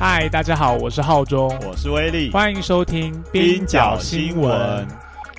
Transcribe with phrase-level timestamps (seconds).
[0.00, 4.86] 嗨，大家好，我是浩中，我是威力，欢迎收听冰角新闻。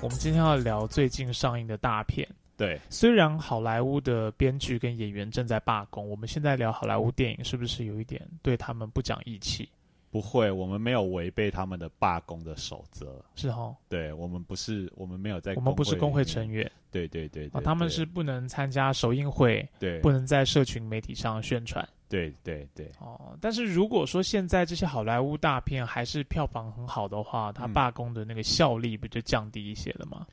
[0.02, 2.28] 我们今天要聊最近上映的大片。
[2.58, 9.66] 对，虽然好莱坞的编剧跟演员正在罢工，我们现在聊好莱坞电影，是不是有一点对他们不讲义气？
[10.10, 13.18] 不会，我们没有违背他们的罢工的守则。
[13.36, 13.74] 是哦？
[13.88, 16.70] 对，我们不是，我们没有在，我们不是工会成员。
[16.90, 21.88] 对对对，啊，他们是不能参加首映会，对，不能在社群媒体上宣传。
[22.10, 30.26] 对对对，哦，但是如果说现在这些好莱坞大片还是票房很好的话，它罢工的那个效力不就降低一些了吗？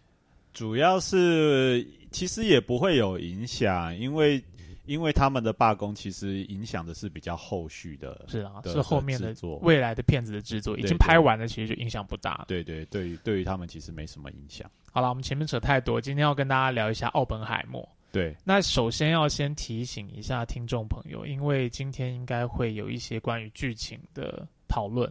[0.54, 4.44] 主要是其实也不会有影响，因为
[4.88, 12.44] 因为他们的罢工其实影响的是比较后续的，是啊，是后面的作未来的片子的制作已经拍完了，其实就影响不大。
[12.48, 14.68] 对对，对于对于他们其实没什么影响。
[14.92, 17.84] 好了，我们前面扯太多，今天要跟大家聊一下《奥本海默》。
[18.18, 25.08] 对，那首先要先提醒一下听众朋友，因为今天应该会有一些关于剧情的讨论，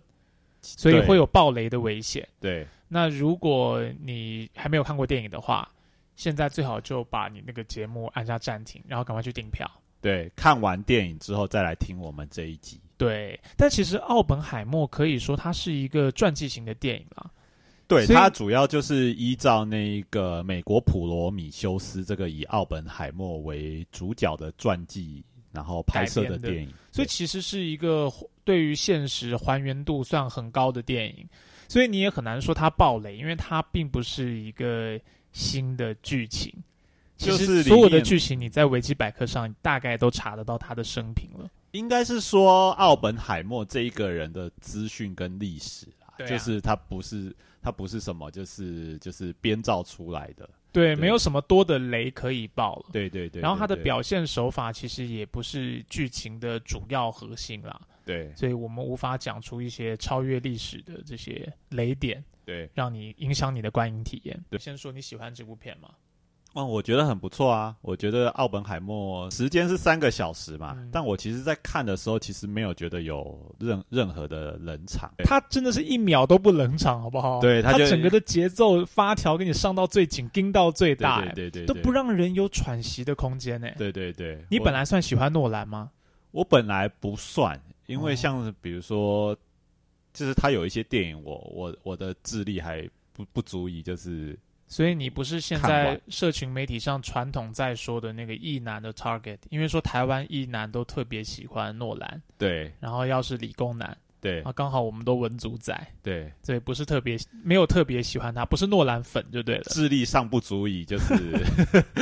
[0.60, 2.28] 所以会有爆雷的危险。
[2.40, 5.70] 对，那如果你还没有看过电影的话，
[6.16, 9.70] 现在最好就把你那个节目按下暂停，然后赶快去订票。
[10.00, 12.80] 对，看完电影之后再来听我们这一集。
[12.96, 17.30] 对，但其实《奥本海默》可以说它是一个传记型的电影啊。
[17.88, 28.12] 对，它主要就是依照那个美国普罗米修斯这个以奥本海默为主角的传记，然后拍摄的电影，所以其实是一个
[28.42, 31.24] 对于现实还原度算很高的电影。
[31.68, 34.98] 所以你也很难说它暴雷，因为它并不是一个
[35.30, 36.52] 新的剧情。
[37.16, 41.48] 其实所有的剧情你在维基百科上大概都查得到他的生平了。
[41.70, 47.32] 应该是说奥本海默这一个人的资讯跟历史啊，就是他不是。
[47.66, 53.42] 它不是什么，就是就是编造出来的，对，没有什么多的雷可以爆了，对对对。
[53.42, 64.44] 然后它的表现手法其实也不是剧情的主要核心啦，对，所以我们无法讲出一些超越历史的这些雷点，对，让你影响你的观影体验。
[64.48, 64.56] 对。
[64.60, 65.90] 先说你喜欢这部片吗？
[66.56, 67.76] 哦，我觉得很不错啊！
[67.82, 75.12] 我觉得奥本海默时间是三个小时嘛，但我其实，在看的时候，其实没有觉得有任任何的冷场。
[75.18, 77.40] 他真的是一秒都不冷场，好不好？
[77.40, 83.68] 对，他整个的节奏发条给你上到最紧，盯到最大，对对对，都不让人有喘息的空间呢。
[83.76, 85.90] 对对对，你本来算喜欢诺兰吗？
[86.30, 89.36] 我本来不算，因为像比如说，
[90.14, 94.34] 就是他有一些电影，我我我的智力还不不足以，就是。
[94.68, 105.72] 所以你不是现在社群媒体上传统在说的那个异男的 target，因为说台湾异男都特别喜欢诺兰，对，然后要是理工男，对，啊，刚好我们都文组仔，
[106.02, 111.14] 对，所以不是特别没有特别喜欢他，不是诺兰粉就对了，智力尚不足以就是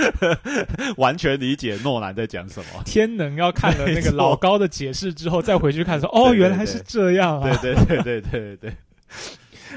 [0.96, 2.82] 完全理解诺兰在讲什么。
[2.86, 8.76] 天能要看了那个老高的解释之后，再回去看说，哦，原来是这样啊，对对对对对对。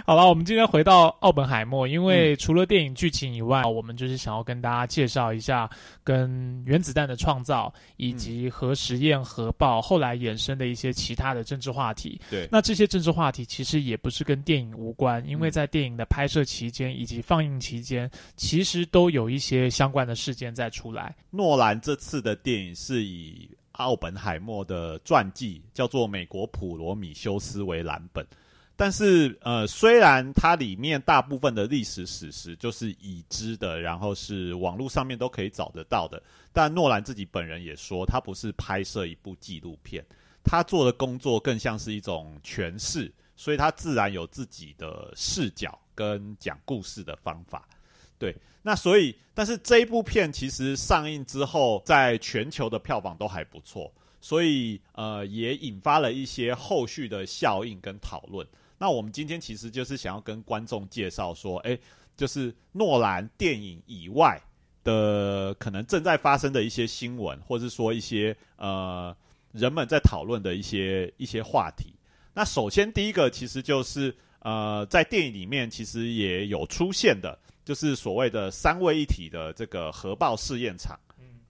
[0.06, 5.70] 好了，我们今天回到奥本海默，因为除了电影剧情以外，我们就是想要跟大家介绍一下
[6.04, 12.20] 跟原子弹的创造以及核实验、核爆后来衍生的一些其他的政治话题。
[12.30, 21.16] 对，那这些政治话题其实也不是跟电影无关，因为在电影的拍摄期间以及放映期间，其实都有一些相关的事件在出来。
[21.32, 28.26] 诺兰这次的电影是以奥本海默的传记叫做《美国普罗米修斯》为蓝本。
[28.80, 36.22] 但是，呃，虽然它里面大部分的历史史实就是已知的，然后是网络上面都可以找得到的，
[36.54, 40.06] 但诺兰自己本人也说，他不是拍摄一部纪录片，
[40.44, 47.68] 他做的工作更像是一种诠释，所以他自然有自己的视角跟讲故事的方法。
[48.20, 58.48] 对，那所以，但是这一部片其实上映之后，在全球的票房都还不错，所以呃，也引发了一些后续的效应跟讨论。
[58.78, 61.78] 那我们今天其实就是想要跟观众介绍说，哎，
[62.16, 64.40] 就是诺兰电影以外
[64.84, 69.16] 的可能正在发生的一些新闻，或者是说一些呃
[69.52, 71.94] 人们在讨论的一些一些话题。
[72.34, 80.98] 那首先第一个其实就是呃在电影里面其实也有出现的，就是所谓的三位一体的这个核爆试验场。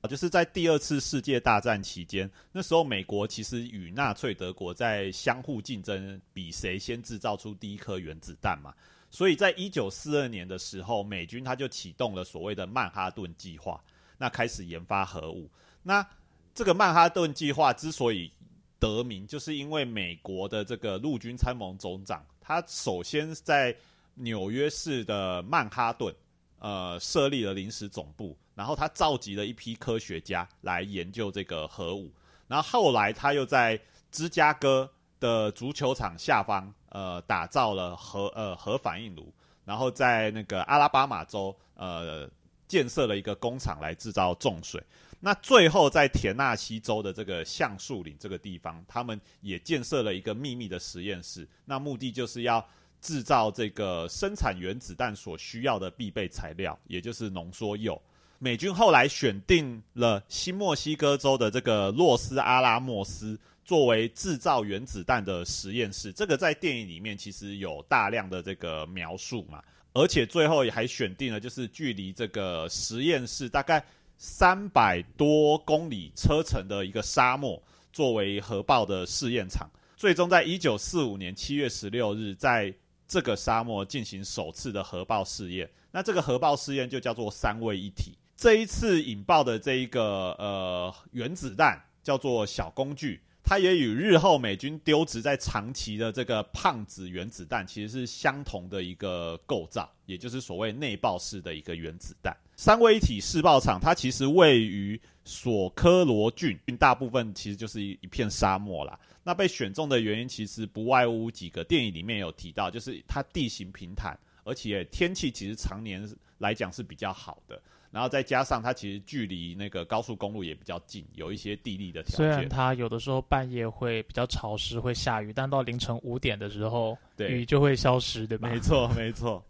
[0.08, 8.74] 就是在第二次世界大战期间，那时候美国其实与纳粹德国在相互竞争，比谁先制造出第一颗原子弹嘛。
[9.10, 13.84] 所以在一九四二年的时候，美军他就启动了所谓的曼哈顿计划，
[14.18, 15.50] 那开始研发核武。
[15.84, 16.06] 那
[16.54, 18.32] 这个曼哈顿计划之所以
[18.80, 23.76] 得名，就是因为美国的这个陆军参谋总长，他首先在
[24.16, 26.14] 纽约市的曼哈顿，
[26.60, 28.38] 呃，设立了临时总部。
[28.58, 32.12] 然后他召集了一批科学家来研究这个核武，
[32.48, 33.80] 然后后来他又在
[34.12, 34.90] 芝加哥
[35.20, 39.32] 的足球场下方，呃，打造了核呃核反应炉，
[39.64, 42.28] 然后在那个阿拉巴马州，呃，
[42.68, 44.84] 建设了一个工厂来制造重水。
[45.20, 52.68] 那最后在田纳西州的这个橡树岭这个地方，他们也建设了一个秘密的实验室，那目的就是要
[53.02, 58.02] 制造这个生产原子弹所需要的必备材料，也就是浓缩铀。
[58.40, 69.64] 美军后来选定了新墨西哥州的这个洛斯阿拉莫斯作为制造原子弹的实验室，这个在电影里面其实有大量的这个描述嘛，
[69.94, 73.84] 而且最后也还选定了就是距离这个实验室大概。
[74.20, 77.62] 三百多公里车程的一个沙漠，
[77.94, 82.74] 作为核爆的试验场，最终在一九四五年七月十六日，在
[83.08, 85.70] 这个沙漠进行首次的核爆试验。
[85.92, 88.18] 那这个核爆试验就叫做三位一体。
[88.38, 93.20] 这一次引爆的这一个呃原子弹叫做小工具。
[93.44, 102.36] 它也与日后美军丢掷在长崎的这个胖子原子弹其实是相同的一个构造，也就是所谓内爆式的一个原子弹。
[102.58, 109.00] 三位一体试爆场，它其实位于索科罗郡，大部分其实就是一一片沙漠啦。
[109.24, 116.06] 那被选中的原因其实不外乎几个，电影里面有提到，就是它地形平坦，而且天气其实常年
[116.40, 117.62] 来讲是比较好的。
[117.92, 122.18] 然后再加上它其实距离那个高速公路也比较近，有一些地利的条件。
[122.18, 128.50] 虽然它有的时候半夜会比较潮湿，会下雨，但到凌晨五点的时候，雨就会消失，对吧？
[128.50, 129.44] 没错，没错。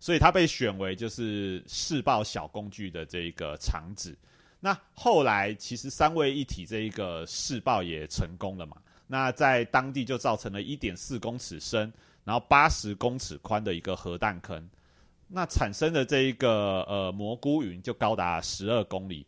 [0.00, 4.16] 所以它被选为就是试爆小工具的这一个场址。
[4.60, 8.76] 那后来其实三位一体这一个试爆也成功了嘛？
[9.06, 11.92] 那在当地就造成了一点四公尺深，
[12.24, 14.68] 然后八十公尺宽的一个核弹坑。
[15.28, 19.26] 那产生的这一个呃蘑菇云就高达十二公里，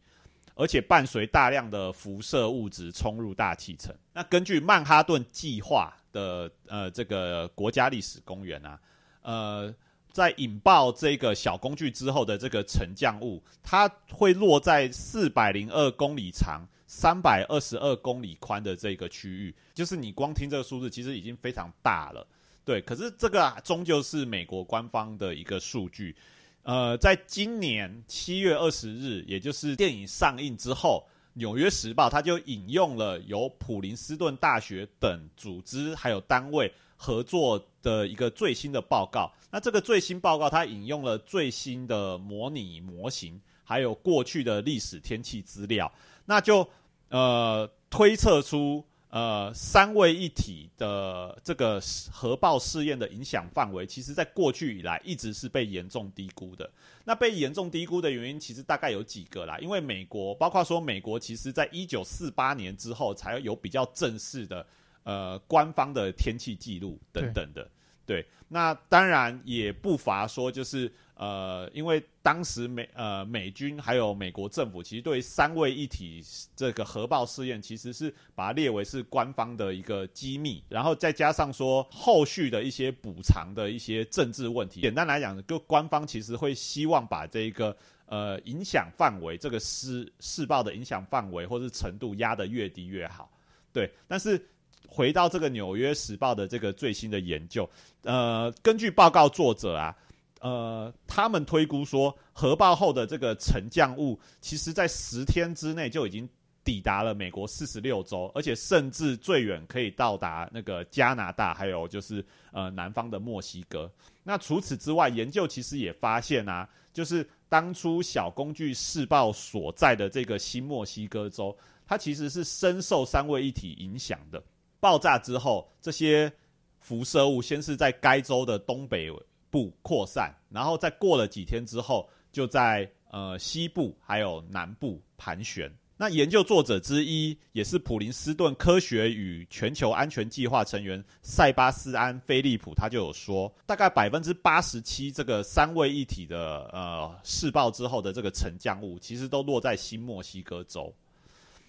[0.54, 3.94] 而且伴随大量的辐射物质冲入大气层。
[4.12, 8.80] 那根据曼哈顿计划的呃这个国家历史公园啊，
[9.22, 9.74] 呃，
[10.10, 19.54] 在引爆这个小工具之后的这个沉降物，它会落在四百零二公里长、三百二十二公里宽的这个区域。
[19.74, 22.26] 就是你光听这个数字，其实已经非常大了。
[22.70, 26.14] 对，可是这个终究是美国官方的一个数据。
[26.62, 39.32] 呃，在今年七月二十日，也就是电影上映之后，《纽约时报》它就引用了由普林斯顿大学等组织还有单位合作的一个最新的报告。
[39.50, 45.92] 那这个最新报告，它引用了最新的模拟模型，还有过去的历史天气资料，
[46.24, 46.64] 那就
[47.08, 48.84] 呃推测出。
[49.10, 56.70] 呃，三位一体的这个核爆试验的影响范围，其实在过去以来一直是被严重低估的。
[57.04, 59.58] 那被严重低估的原因，其实大概有几个啦。
[59.58, 64.64] 因为美国，包括说美国，其实在一九四八年之后，才有比较正式的
[65.02, 67.68] 呃官方的天气记录等等的。
[68.06, 76.24] 对，那当然也不乏说，就是呃，因为当时美呃美军还有美国政府，其实对三位一体
[76.56, 84.80] 这个核爆试验，其实是把它列为是官方的一个机密，然后再加上说后续的一些补偿的一些政治问题。
[84.80, 87.76] 简单来讲，就官方其实会希望把这个
[88.06, 93.30] 呃影响范围，这个试试爆的影响范围或是程度压得越低越好。
[93.74, 94.42] 对，但是。
[94.92, 97.68] 回到这个《纽约时报》的这个最新的研究，
[98.02, 99.96] 呃，根据报告作者啊，
[100.40, 106.28] 呃，他们推估说，核爆后的这个沉降物，其实在十天之内就已经
[106.64, 113.90] 抵达了美国四十六州，而且甚至最远可以到达那个加拿大，还有就是呃南方的墨西哥。
[114.22, 121.56] 那除此之外，研究其实也发现啊，就是当初小工具试爆所在的这个新墨西哥州，
[121.86, 124.42] 它其实是深受三位一体影响的。
[124.78, 126.32] 爆炸之后，这些
[126.78, 129.10] 辐射物先是在该州的东北
[129.50, 135.70] 部扩散，然后再过了几天之后，就在呃西部还有南部盘旋。
[135.96, 150.90] 那研究作者之一，也是普林斯顿科学与全球安全计划成员塞巴斯安·菲利普，他就有说，大概百分之八十七这个三位一体的呃试爆之后的这个沉降物，其实都落在新墨西哥州。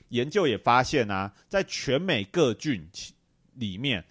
[0.07, 2.87] 研究也发现啊，在全美各郡
[3.55, 4.01] 里面，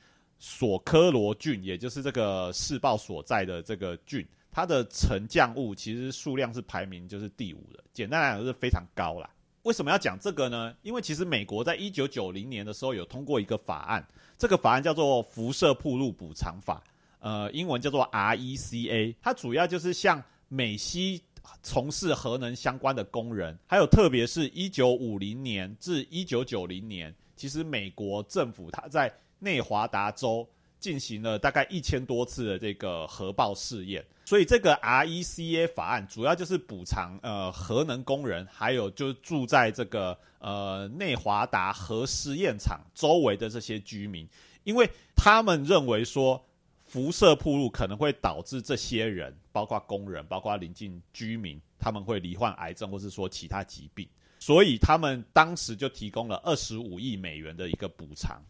[0.41, 7.85] 索科罗郡，也就是这个试爆所在的这个郡，它的沉降物其实数量是排名就是第五的。
[7.93, 9.31] 简单来讲，是非常高啦。
[9.63, 10.75] 为什么要讲这个呢？
[10.83, 14.05] 因为其实美国在一九九零年的时候有通过一个法案，
[14.37, 16.83] 这个法案叫做《辐射铺路补偿法》，
[17.21, 19.15] 呃，英文叫做 RECA。
[19.23, 21.23] 它主要就是向美西。
[21.63, 34.05] 从事核能相关的工人，还有特别是一九五零年至一九九零年，其实美国政府它在内华达州进行了大概一千多次的这个核爆试验。
[34.25, 44.29] 所以这个 RECA 法案主要就是补偿呃核能工人，还有就是住在这个呃内华达核试验场周围的这些居民，
[44.63, 46.41] 因为他们认为说
[46.85, 58.41] 辐射铺路可能会导致这些人，包括工人，包括邻近居民，他们会罹患癌症或是说其他疾病，所以他们当时就提供了二十五亿美元的一个补偿。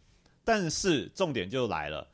[0.43, 2.07] 但是重点就来了。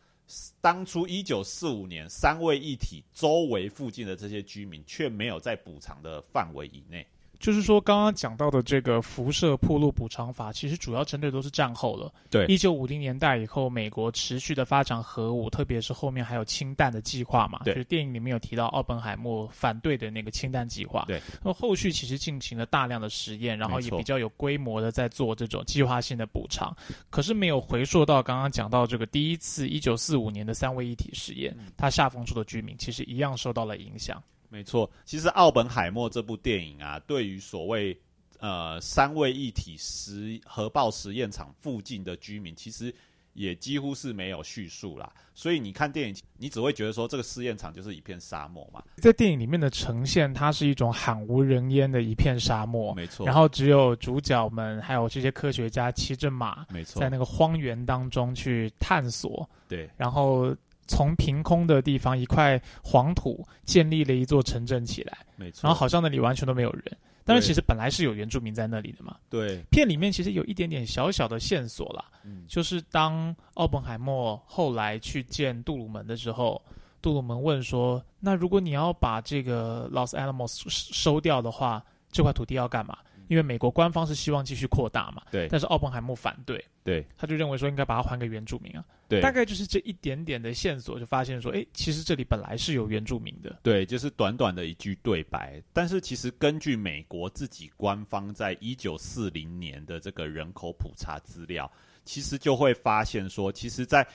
[0.59, 7.07] 当初一九四五年，三位一体周围附近的这些居民却没有在补偿的范围以内。
[7.39, 12.11] 就是说，刚刚讲到的这个辐射铺路补偿法，其实主要针对都是战后了。
[12.29, 17.61] 对，一九五零年代以后，美国持续的发展核武，特别是后面还有氢弹的计划嘛。
[17.63, 21.05] 对，就是电影里面有提到奥本海默反对的那个氢弹计划。
[21.07, 26.75] 对，那后续其实进行了大量的实验，然后也比较有规模的在做这种计划性的补偿。
[27.09, 34.21] 可是没有回溯到刚刚讲到这个第一次一九四五年的三位一体实验，它下风处的居民其实一样受到了影响。
[34.57, 37.95] 没错，其实《奥本海默》这部电影啊，对于所谓
[38.39, 42.91] 呃三位一体实核爆实验场附近的居民，其实
[43.33, 45.13] 也几乎是没有叙述啦。
[45.35, 48.81] 所以你看电影，你只会觉得说这个试验场就是一片沙漠嘛。
[48.95, 53.27] 在电影里面的呈现，它是一种罕无人烟的一片沙漠，没错。
[53.27, 59.47] 然后只有主角们还有这些科学家骑着马，没错，在那个荒原当中去探索。
[59.67, 60.55] 对，然后。
[60.87, 65.61] 从凭空的地方一块黄土建立了一座城镇起来，没错。
[65.63, 69.17] 然后好像那里完全都没有人，但是其实本来是有原住民在那里的嘛。
[69.29, 69.61] 对。
[69.69, 76.61] 片里面其实有一点点小小的线索啦，嗯，就是当奥本海默后来去见杜鲁门的时候，
[77.01, 82.97] 杜鲁门问说：“那如果你要把这个 Los Alamos 收掉的话，这块土地要干嘛？”
[83.27, 101.69] 因为美国官方是希望继续扩大嘛，对，但是奥本海默反对，对，他就认为说应该把它还给原住民啊，对，大概就是这一点点的线索，就发现说，哎，其实这里本来是有原住民的，对，就是短短的一句对白，但是其实根据美国自己官方在一九四零年的这个人口普查资料，
[102.05, 104.07] 其实就会发现说，其实，在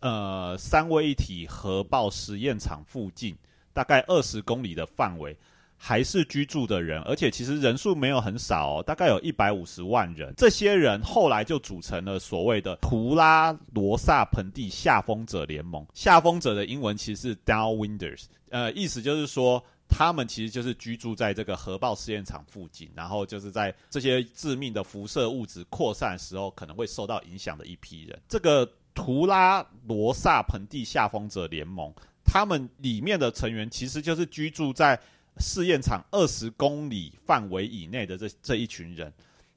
[0.00, 3.34] 呃三位一体核爆实验场附近，
[3.72, 5.34] 大概二十公里的范围。
[5.82, 10.34] 还是居住的人，而且其实人数没有很少哦，大概有一百五十万人。
[10.36, 15.84] 这些人后来就组成了所谓的图拉罗萨盆地下风者联盟。
[15.94, 28.20] 下风者的英文其实是 Downwinders，呃，意思就是说他们其实就是居住在这个核爆试验场附近，然后就是在这些致命的辐射物质扩散时候可能会受到影响的一批人。
[28.28, 31.90] 这个图拉罗萨盆地下风者联盟，
[32.22, 35.00] 他们里面的成员其实就是居住在。
[35.40, 39.12] 试验场二十公里范围以内的这这一群人，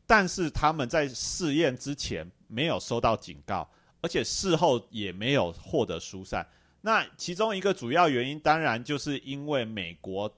[0.07, 3.69] 但是他们在试验之前没有收到警告，
[4.01, 6.45] 而且事后也没有获得疏散。
[6.81, 10.33] 那其中一个主要原因，当然就是因为美国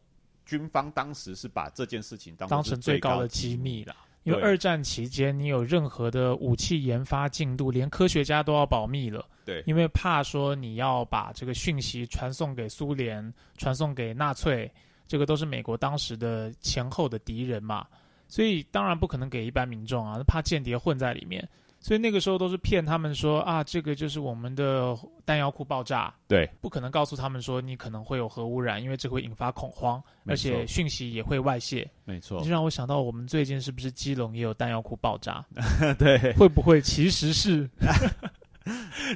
[0.45, 3.95] 军方当时是把这件事情当当成最高的机密了。
[4.23, 9.23] 因为二战期间，你有任何的武器研发进度，连科学家都要保密了。
[9.45, 14.71] 对，因为怕说你要把这个讯息传送给苏联，传送给纳粹。
[15.07, 17.85] 这个都是美国当时的前后的敌人嘛，
[18.27, 21.47] 所以当然不可能给一般民众啊，怕间谍混在里面，
[21.79, 35.45] 所以那个时候都是骗他们说啊，这个就是我们的弹药库爆炸，对，不可能告诉他们说你可能会有核污染，因为这会引发恐慌，而且讯息也会外泄，没错，就让我想到我们最近是不是基隆也有弹药库爆炸？
[35.99, 37.69] 对，会不会其实是？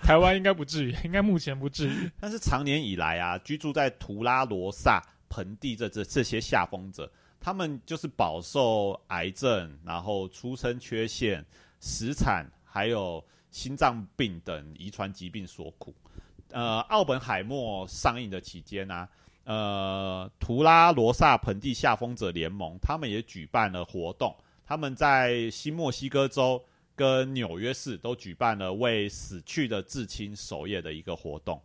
[0.03, 5.03] 台湾应该不至于，应该目前不至于，但是长年以来啊，居住在图拉罗萨。
[5.29, 11.45] 盆地这这这些下风者，他们就是饱受癌症，然后出生缺陷、
[11.79, 15.93] 死产，还有心脏病等遗传疾病所苦。
[16.51, 19.07] 呃，奥本海默上映的期间呢，
[19.43, 26.63] 呃，图拉罗萨盆地下风者联盟他们也举办了活动，他们在新墨西哥州
[26.95, 31.61] 跟纽约市都举办了为死去的至亲守夜的一个活动。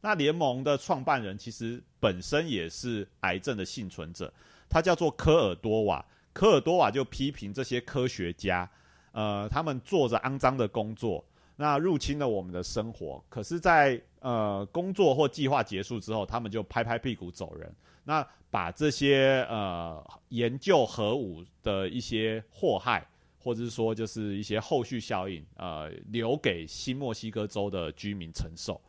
[0.00, 4.32] 那联盟的创办人其实本身也是癌症的幸存者，
[4.68, 6.04] 他叫做科尔多瓦。
[6.32, 8.70] 科尔多瓦就批评这些科学家，
[9.12, 11.22] 呃，他们做着肮脏的工作，
[11.56, 13.22] 那入侵了我们的生活。
[13.28, 23.04] 可是，在呃工作或计划结束之后，他们就拍拍屁股走人，那把这些呃研究核武的一些祸害，
[23.38, 28.80] 或者是说就是一些后续效应，呃，留给新墨西哥州的居民承受。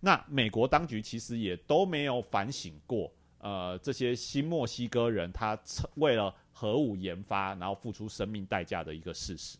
[0.00, 5.58] 那美国当局其实也都没有反省过，呃，这些新墨西哥人他
[5.96, 9.58] 为了核武研发，然后付出生命代价的一个事实。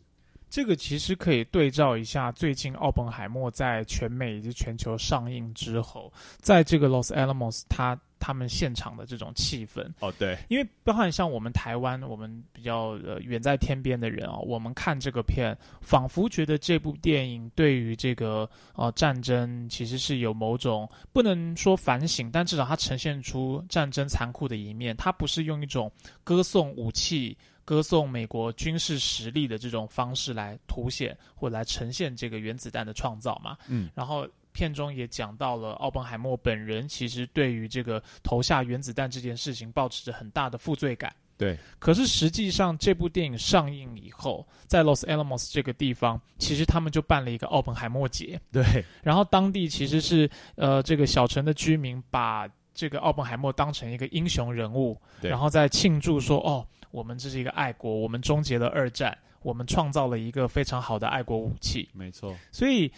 [0.48, 25.90] 这个其实可以对照一下最近奥本海默在全美以及全球上映之后，在这个 Los Alamos 他他们现场的这种气氛哦，对，因为包含像我们台湾，我们比较呃远在天边的人啊，我们看这个片，仿佛觉得这部电影对于这个呃战争其实是有某种不能说反省，但至少它呈现出战争残酷的一面，它不是用一种
[26.22, 27.36] 歌颂武器。
[27.62, 33.56] 歌颂美国军事实力的这种方式来凸显或来呈现这个原子弹的创造嘛？
[33.68, 41.14] 嗯，然后片中也讲到了奥本海默本人其实对于这个投下原子弹这件事情抱持着很大的负罪感。
[41.36, 48.38] 对，可是实际上这部电影上映以后，在 Los Alamos 这个地方，其实他们就办了一个奥本海默节。
[48.52, 48.62] 对，
[49.02, 56.66] 然后当地其实是呃这个小城的居民把这个奥本海默当成一个英雄人物，然后在庆祝说哦。
[56.92, 61.88] 我们这是一个爱国，我们终结了二战，我们创造了一个非常好的爱国武器。
[61.92, 62.90] 没错，所以，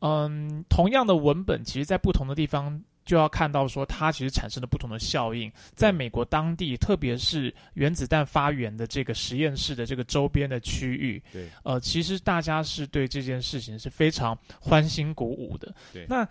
[0.00, 5.50] 嗯，同样的文本，其实在不同的地方就要看到说，它其实产生了不同的效应。
[5.74, 15.74] 在美国当地，特别是原子弹发源的这个实验室的这个周边的区域，对，呃，其实大家是对这件事情是非常欢欣鼓舞的。
[15.92, 16.28] 对，那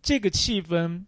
[0.00, 1.04] 这个气氛，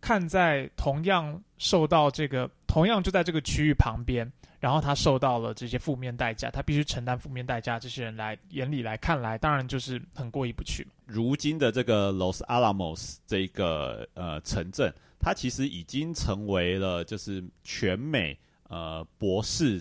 [0.00, 4.30] 看在同样受到这个，同样就在这个区域旁边。
[4.60, 7.78] 然后他受到了这些负面代价，他必须承担负面代价。
[7.78, 10.86] 这些人来眼里来看来，当然就是很过意不去。
[11.06, 19.80] 如今的这个 Los Alamos 这个呃城镇，它其实已经成为了就是全美呃博士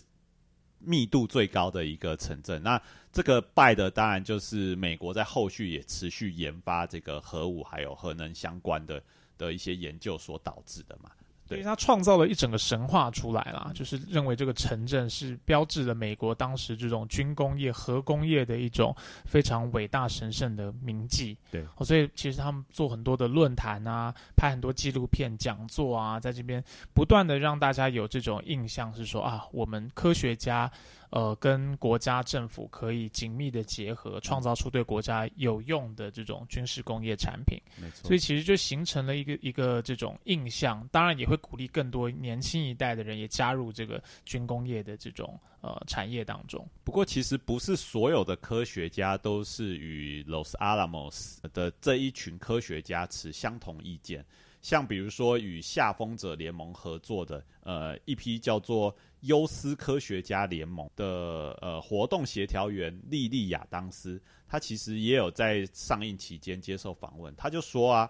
[0.80, 2.62] 密度最高的一个城镇。
[2.62, 2.80] 那
[3.12, 9.02] 这个败的当然就是美国在后续也持续研发这个核武还有核能相关的
[9.40, 11.10] 的一些研究所导致的嘛。
[11.48, 21.38] 对他创造了一整个神话出来啦，就是认为这个城镇是标志了美国当时这种军工业、核工业的一种非常伟大神圣的铭记。
[21.52, 30.72] 对，所以其实他们做很多的论坛啊，拍很多纪录片、讲座啊，在这边不断的让大家有这种印象，是说啊，我们科学家。
[31.10, 37.58] 呃，跟国家政府可以紧密的结合，创造出对国家有用的这种军事工业产品。
[37.82, 40.88] 没错，所以其实就形成了一个一个这种印象。
[40.92, 46.68] 当然，也会鼓励更多年轻一代的人也加入这个军工业的这种呃产业当中。
[46.84, 54.26] 不过，其实不是所有的科学家都是与 Los Alamos 的这一群科学家持相同意见。
[54.68, 58.94] 像比如说与下风者联盟合作的呃一批叫做。
[59.22, 68.08] 优思科学家联盟的呃活动协调员莉莉亚当斯，他其实也有在上映期间接受访问，他就说啊，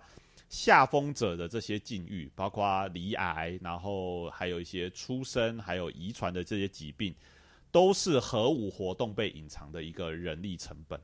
[0.50, 7.16] 下风者的这些境遇，包括离癌，然后还有一些出生，还有遗传的这些疾病，
[7.72, 11.00] 都是核武活动被隐藏的一个人力成本。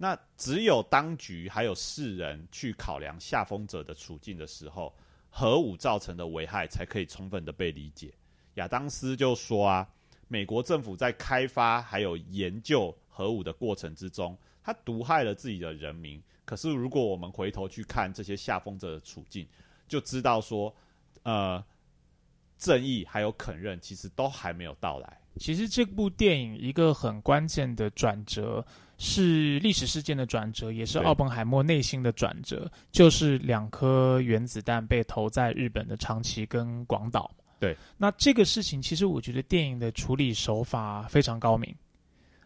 [0.00, 4.94] 那只有当局还有世人去考量下风者的处境的时候，
[5.28, 8.14] 核武造成的危害才可以充分的被理解。
[8.54, 9.88] 亚当斯就说啊，
[10.28, 16.22] 美国政府在开发还有研究核武的过程之中，他毒害了自己的人民。
[16.44, 19.46] 可是如果我们回头去看这些下风者的处境，
[19.88, 20.74] 就知道说，
[21.24, 21.62] 呃，
[22.56, 25.20] 正义还有肯认其实都还没有到来。
[25.36, 28.64] 其实这部电影一个很关键的转折
[28.98, 37.30] 是历史事件的转折，也是奥本海默内心的转折，就是两颗原子弹被投在日本的长崎跟广岛。
[37.60, 41.74] 对，那这个事情其实我觉得电影的处理手法非常高明。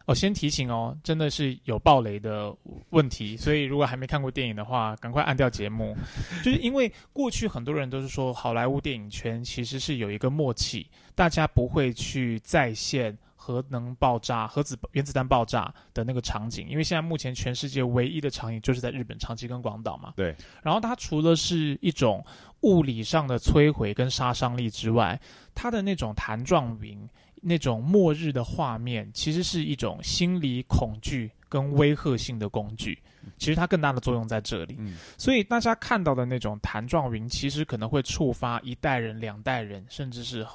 [0.05, 2.53] 哦，先提醒哦，真的是有暴雷的
[2.89, 5.95] 问题，所以如果还没看过电影的话，赶快按掉节目。
[6.43, 10.85] 就是因为过去很多人都是说，好莱坞电影圈其实是有一个默契，
[11.15, 20.13] 大家不会去再现核能爆炸、核子原子弹爆炸的那个场景，因为现在目前全世界唯一的场景就是在日本长崎跟广岛嘛。
[20.15, 20.33] 对。
[20.61, 22.25] 然后它除了是一种
[22.61, 25.19] 物理上的摧毁跟杀伤力之外，
[25.53, 26.97] 它的那种弹状云。
[27.45, 32.97] 那种末日的画面，其实是一种心理恐惧跟威吓性的工具。
[33.37, 34.79] 其实它更大的作用在这里。
[35.17, 40.47] 所以大家看到的那种弹状云，其实可能会触发一代人、两代人，甚至是。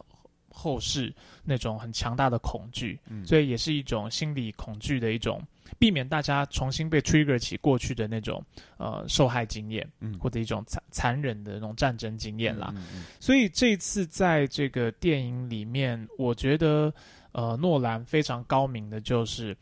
[0.59, 5.41] 后世那种很强大的恐惧，所以也是一种心理恐惧的一种，
[5.79, 8.45] 避免大家重新被 trigger 起过去的那种
[8.77, 12.75] 呃受害经验，或者一种残残忍的那种战争经验啦。
[13.21, 16.93] 所以这次在这个电影里面，我觉得
[17.31, 19.57] 呃诺兰非常高明的就是，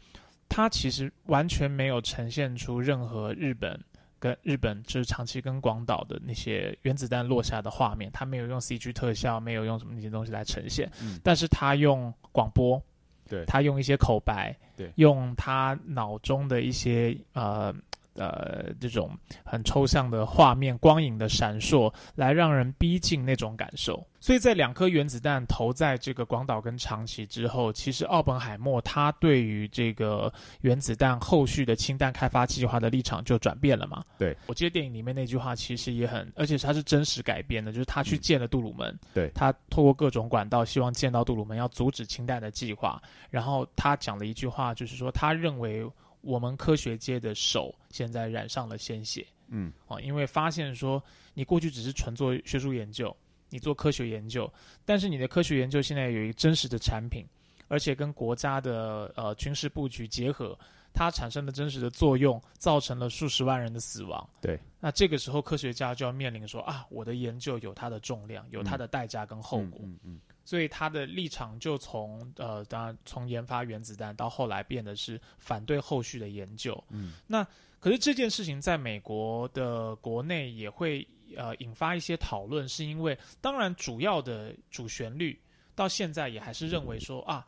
[0.49, 3.79] 他其实完全没有呈现出任何日本。
[4.27, 10.91] 跟日本就是长期跟广岛的那些原子弹落下的画面，他没有用 CG 特效，没有用什么那些东西来呈现，
[11.23, 12.83] 但是他用广播，
[13.29, 17.75] 对他用一些口白，对用他脑中的一些呃
[18.17, 24.07] 呃这种很抽象的画面、光影的闪烁，来让人逼近那种感受。
[24.19, 34.03] 所以在两颗原子弹投在这个广岛跟长崎之后，其实奥本海默他对于这个原子弹后续的氢弹开发计划的立场就转变了嘛？
[34.19, 43.01] 对，我记得电影里面那句话其实也很，而且它是真实改编的，就是他去见了杜鲁门，对他透过各种管道希望见到杜鲁门，要阻止氢弹的计划。
[43.31, 45.89] 然后他讲了一句话，就是说他认为
[46.27, 49.25] 我们科学界的手现在染上了鲜血。
[49.49, 53.17] 嗯，哦，因为发现说你过去只是纯做学术研究，
[53.49, 54.53] 你做科学研究，
[54.85, 57.25] 但是你的科学研究现在有一个真实的产品，
[57.69, 60.59] 而且跟国家的呃军事布局结合，
[60.93, 64.29] 它产生的真实的作用，造成了数十万人的死亡。
[64.41, 69.81] 对，那这个时候科学家就要面临说啊，我的研究有它的重量，有它的代价跟后果。
[69.85, 76.83] 嗯嗯所以他的立场就从呃，当然从研发原子弹到后来变得是反对后续的研究。
[76.89, 77.45] 嗯，那
[77.81, 81.07] 可是这件事情在美国的国内也会
[81.37, 85.37] 呃引发一些讨论，是因为当然主要的主旋律
[85.75, 87.45] 到现在也还是认为说啊，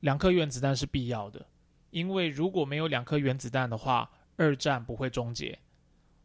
[0.00, 1.46] 两颗原子弹是必要的，
[1.90, 5.56] 因为如果没有两颗原子弹的话，二战不会终结。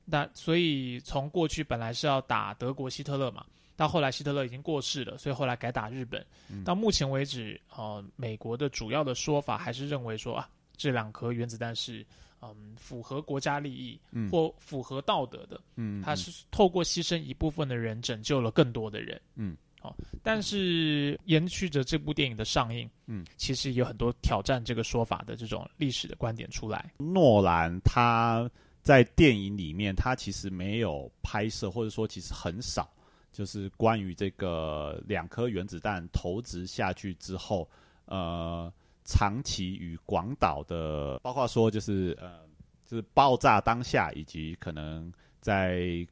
[0.06, 3.46] 那所以从过去本来是要打德国希特勒嘛。
[3.76, 6.26] 到后来，希特勒已经过世了，所以后来改打日本。
[6.64, 12.06] 到目前为止，呃，美国的主要的说法还是认为说啊，这两颗原子弹是
[12.42, 15.60] 嗯符合国家利益嗯或符合道德的。
[15.76, 19.20] 嗯，它是透过牺牲一部分的人，拯救了更多的人。
[19.36, 26.92] 嗯，好、但是延续着这部电影的上映，嗯，其实有很多挑战这个说法的这种历史的观点出来。
[26.98, 28.50] 诺兰他
[28.82, 32.90] 在电影里面，他其实没有拍摄，或者说其实很少，
[33.36, 37.70] 就是关于这个两颗原子弹投掷下去之后，
[38.06, 38.72] 呃，
[39.04, 42.48] 长崎与广岛的，包括说就是呃，
[42.86, 46.08] 就是爆炸当下以及可能在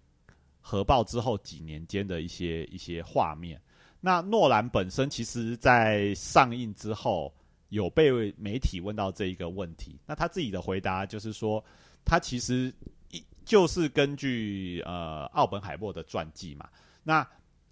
[0.59, 3.57] 核爆之后几年间的一些一些画面。
[4.01, 7.33] 那诺兰本身其实，在上映之后，
[7.69, 11.63] 有被媒体问到这一个问题，那他自己的回答就是说，
[12.03, 12.73] 他其实
[13.11, 16.67] 一就是根据呃奥本海默的传记嘛。
[17.03, 17.27] 那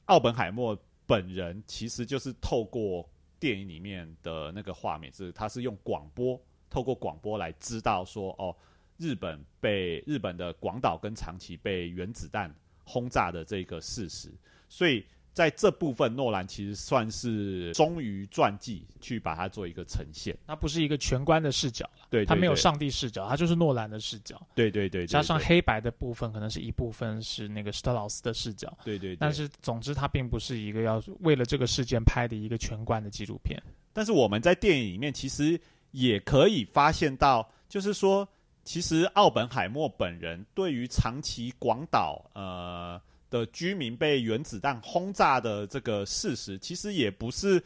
[0.06, 6.40] 奥本海默本人其实就是透过电影里面的那个画面，是他是用广播，
[6.70, 8.56] 透过广播来知道说，哦，
[8.98, 14.32] 日本被日本的广岛跟长崎被原子弹轰炸的这个事实，
[14.70, 15.06] 所以。
[15.34, 20.38] 在这部分，诺兰其实算是忠于传记去把它做一个呈现。
[20.46, 28.78] 它不是一个全观的视角了，对对它没有上帝视角，它就是诺兰的视角，对对对对，加上黑白的部分，可能是一部分是那个施特劳斯的视角。
[28.84, 33.58] 对对对，但是，总之，它并不是一个要为了这个事件拍的一个全观的纪录片。
[33.94, 35.60] 但是我们在电影里面其实
[35.92, 38.28] 也可以发现到，就是说，
[38.64, 47.64] 其实奥本海默本人对于长崎、广岛呃的居民被原子弹轰炸的这个事实，其实也不是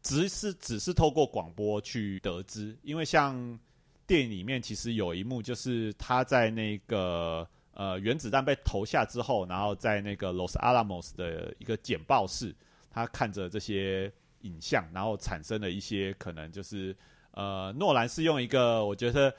[0.00, 3.58] 只是只是透过广播去得知，因为像
[4.06, 12.54] 电影里面其实有一幕，就是他在那个呃原子弹被投下之后，然后在那个 Los Alamos 的一个简报室，
[12.90, 14.10] 他看着这些
[14.42, 16.96] 影像，然后产生了一些可能就是
[17.32, 19.34] 呃，诺兰是用一个我觉得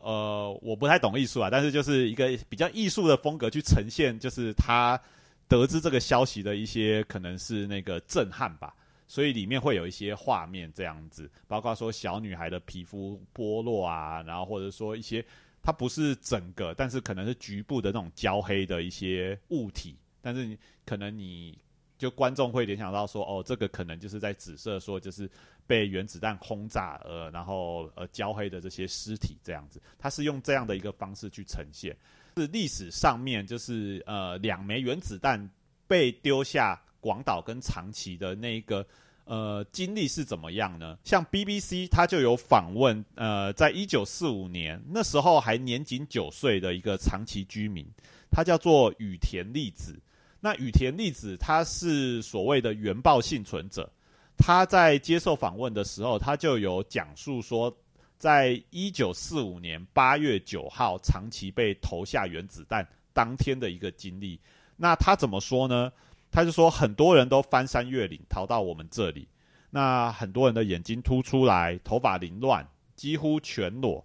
[0.00, 5.00] 呃我不太懂艺术啊，但是就是一个比较艺术的风格去呈现，就是他
[5.48, 8.74] 得知这个消息的一些可能是那个震撼吧。
[9.10, 15.24] 所以里面会有一些画面这样子，包括说小女孩的皮肤剥落啊，然后或者说一些
[15.62, 21.56] 它不是整个，但是可能是局部的那种焦黑的一些物体，但是你可能你
[21.98, 25.28] 就观众会联想到说，哦，这个可能就是在指色说就是
[25.66, 31.94] 被原子弹轰炸呃，然后呃焦黑的这些尸体这样子，它是用这样的一个方式去呈现。
[32.36, 35.50] 是历史上面就是呃两枚原子弹
[35.88, 38.86] 被丢下广岛跟长崎的那个
[39.24, 40.96] 呃经历是怎么样呢？
[41.02, 47.84] 像 BBC 它就有访问呃，在一九四五年那时候还年仅九岁的一个长崎居民，
[48.30, 49.98] 他叫做羽田利子。
[50.40, 53.90] 那羽田利子他是所谓的原爆幸存者，
[54.36, 57.76] 他在接受访问的时候，他就有讲述说，
[58.18, 64.40] 在一九四五年八月九号长崎被投下原子弹当天的一个经历。
[64.76, 65.92] 那他怎么说呢？
[66.30, 69.26] 他就说，很多人都翻山越岭逃到我们这里。
[69.70, 74.04] 那很多人的眼睛凸出来，头发凌乱，几乎全裸，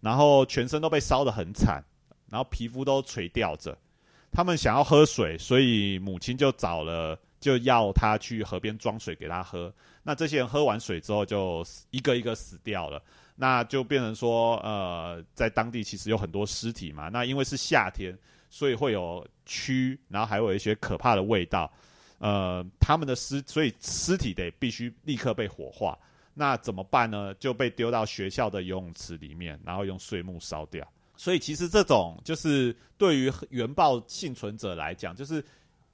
[0.00, 1.84] 然后全身都被烧得很惨，
[2.30, 3.76] 然后皮肤都垂吊着。
[4.34, 9.72] 他们想要喝水，所以母亲就找了就要他去河边装水给他喝。
[10.02, 13.00] 那这些人喝完水之后，就一个一个死掉了。
[13.36, 17.08] 那就变成说，呃，在当地其实有很多尸体嘛。
[17.08, 18.16] 那因为是夏天，
[18.50, 21.72] 所以会有蛆，然后还有一些可怕的味道。
[22.18, 25.96] 呃，他们的尸，所以尸体得必须立刻被火化。
[26.32, 27.32] 那怎么办呢？
[27.34, 30.86] 就被丢到学校的游泳池里面，然后用碎木烧掉。
[31.16, 35.44] 所以其实这种就是对于原爆幸存者来讲，就是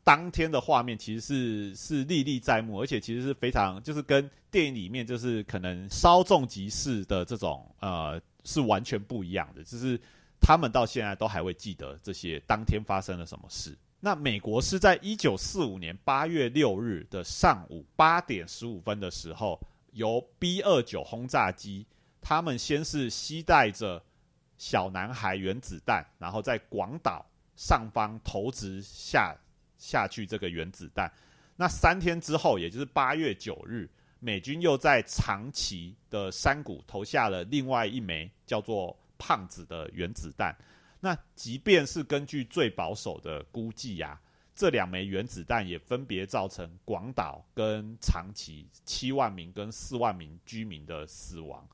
[0.02, 9.62] 当天的画面其实是是历历在目，而且其实是非常就是跟电影里面就是可能稍纵即逝的这种呃是完全不一样的。
[9.64, 10.00] 就是
[10.40, 13.76] 他们到现在都还会记得这些当天发生了什么事。
[14.00, 19.58] 那美国是在一九四五年八月六日的上午八点十五分的时候。
[19.94, 21.84] 由 B 二九轰炸机，
[22.20, 24.00] 他们先是携带着
[24.60, 27.24] 小男孩原子弹，然后在广岛
[27.56, 29.34] 上方投掷下
[29.78, 31.10] 下去这个原子弹。
[31.56, 40.54] 那三天之后，也就是八月九日，美军又在长崎的山谷投下了另外一枚叫做“胖子”的原子弹。
[41.00, 44.20] 那即便是根据最保守的估计呀。
[44.52, 51.66] 这两枚原子弹也分别造成广岛跟长崎七万名跟四万名居民的死亡。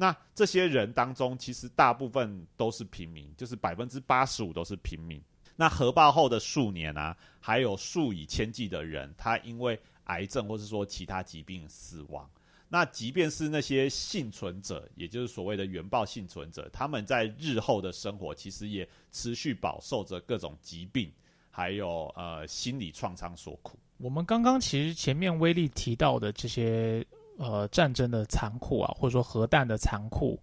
[0.00, 5.22] 那这些人当中，其实大部分都是平民，就是百分之八十五都是平民。
[5.56, 12.26] 那核爆后的数年啊，还有数以千计的人，他因为癌症或是说其他疾病死亡。
[12.66, 21.12] 那即便是那些幸存者，也就是所谓的原爆幸存者，他们在日后的生活其实也持续饱受着各种疾病。
[21.52, 23.76] 还有呃心理创伤所苦。
[23.98, 27.04] 我们刚刚其实前面威力提到的这些
[27.40, 30.38] 呃战争的残酷啊，或者说核弹的残酷，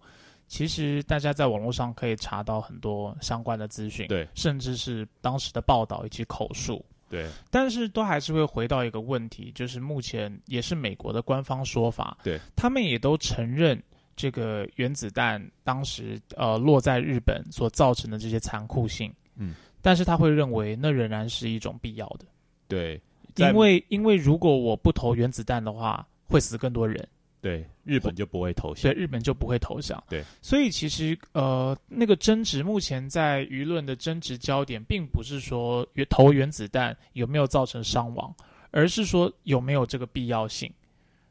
[0.46, 7.28] 其实大家在网络上可以查到很多相关的资讯，对，甚至是当时的报道以及口述，对。
[7.50, 13.80] 但是都还是会回到一个问题，就是目前也是美国的官方说法，对他们也都承认
[14.16, 19.54] 这个原子弹当时呃落在日本所造成的这些残酷性，嗯。
[19.80, 22.26] 但是他会认为那仍然是一种必要的，
[22.66, 23.00] 对，
[23.36, 27.08] 因为因为如果我不投原子弹的话，会死更多人，
[27.40, 38.34] 对，日本就不会投降，所以日本就不会投降，对，所以其实呃，那个争执目前在舆论的争执焦点，并不是说投原子弹有没有造成伤亡，
[38.70, 40.72] 而是说有没有这个必要性，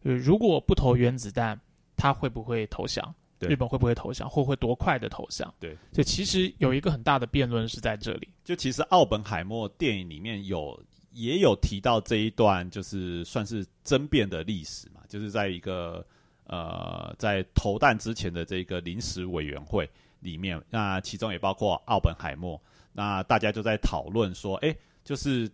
[0.04, 1.60] 呃，如果不投原子弹，
[1.96, 3.14] 他会不会投降？
[3.42, 5.54] 日本会不会投降，或会多快的投降？
[5.60, 8.28] 对，所以其实有一个很大的辩论是在这里。
[8.44, 10.84] 就其实奥本海默电影里面有
[11.18, 16.06] 也有提到这一段，就是算是争辩的历史嘛，就是在一个
[16.46, 22.62] 呃在投弹之前的这个临时委员会里面，那其中也包括奥本海默，
[22.94, 25.50] 那大家就在讨论说，哎，就是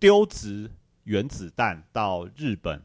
[0.00, 0.68] 丢掷
[1.04, 2.82] 原子弹到日本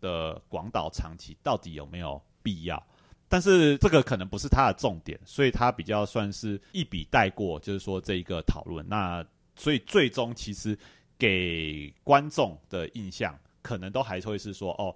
[0.00, 2.80] 的广岛、长崎，到底有没有必要？
[3.28, 8.86] 但是这个可能不是他的重点，所以他比较算是一笔带过，就是说这一个讨论。
[8.88, 10.78] 那所以最终其实
[11.18, 14.94] 给观众的印象，可能都还会是说，哦，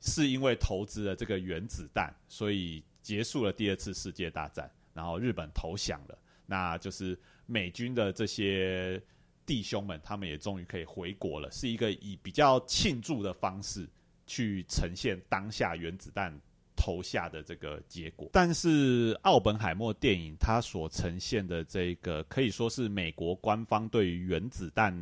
[0.00, 9.02] 是因为投资了这个原子弹，所以结束了第二次世界大战，然后日本投降了，那就是美军的这些
[9.44, 13.88] 弟兄们，他们也终于可以回国了，是一个以比较庆祝的方式
[14.26, 16.38] 去呈现当下原子弹。
[16.74, 24.92] 投下的这个结果，但是奥本海默电影它所呈现的这个可以说是美国官方对于原子弹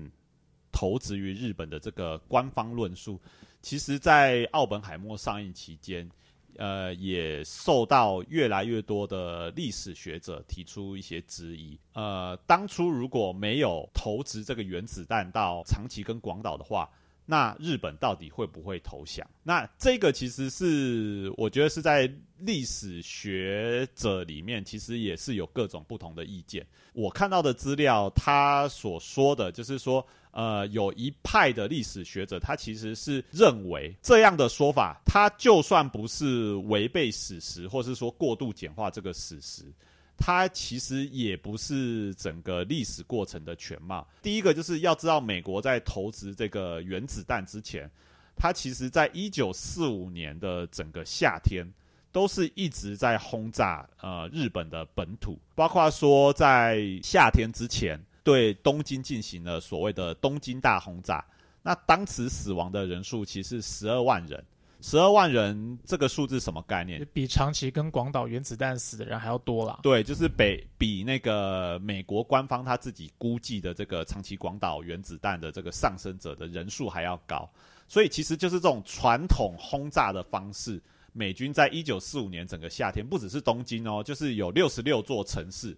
[0.81, 3.21] 投掷于日本的这个官方论述，
[3.61, 6.09] 其实，在奥本海默上映期间，
[6.57, 11.79] 呃，也受到越来越多的历史学者提出一些质疑。
[11.93, 16.89] 呃，当初如果没有投掷这个原子弹到长崎跟广岛的话。
[17.31, 19.25] 那日本到底会不会投降？
[19.45, 26.67] 那这个其实是我觉得是在历史学者里面，其实也是有各种不同的意见。
[26.93, 39.63] 我看到的资料，他所说的就是说，呃，有一派的历史学者，他其实是认为这样的说法，他就算不是违背史实，或是说过度简化这个史实。
[40.21, 44.07] 它其实也不是整个历史过程的全貌。
[44.21, 47.91] 第一个就是要知道，美国在投掷这个原子弹之前，
[48.37, 51.67] 它其实在一九四五年的整个夏天，
[52.13, 61.25] 都是一直在轰炸呃日本的本土，包括说在夏天之前对东京进行了所谓的东京大轰炸。
[61.63, 64.43] 那当时死亡的人数其实十二万人，
[64.83, 67.07] 十二万人这个数字什么概念？
[67.13, 69.81] 比长崎跟广岛原子弹死的人还要多啦。
[69.83, 77.49] 对，就是北比那个美国官方他自己估计的这个长崎广岛原子弹的这个上升者的人数还要高。
[77.87, 80.81] 所以其实就是这种传统轰炸的方式，
[81.13, 85.77] 美军在一九四五年整个夏天，不只是东京哦，就是有六十六座城市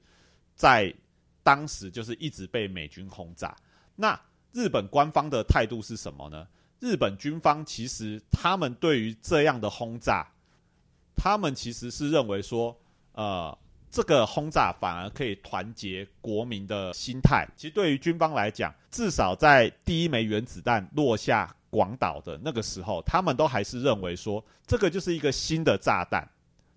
[0.55, 0.95] 在
[1.43, 3.57] 当时就是一直被美军轰炸。
[3.97, 4.19] 那
[4.53, 6.47] 日本官方的态度是什么呢？
[6.83, 10.27] 日本军方其实他们对于这样的轰炸，
[11.15, 12.77] 他们其实是认为说，
[13.13, 13.57] 呃，
[13.89, 17.47] 这个轰炸反而可以团结国民的心态。
[17.57, 26.29] 其实对于军方来讲，至少在第一枚原子弹落下广岛的那个时候，他们都还是认为说，这个就是一个新的炸弹，